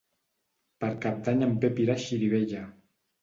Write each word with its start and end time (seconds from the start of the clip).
Per 0.83 0.89
Cap 1.03 1.19
d'Any 1.27 1.45
en 1.49 1.53
Pep 1.65 1.83
irà 1.83 1.97
a 1.99 2.03
Xirivella. 2.05 2.63